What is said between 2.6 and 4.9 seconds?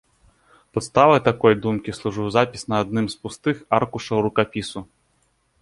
на адным з пустых аркушаў рукапісу.